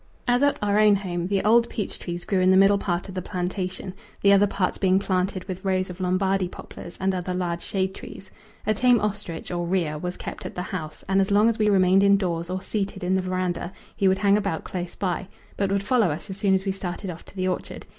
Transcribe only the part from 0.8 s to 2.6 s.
home the old peach trees grew in the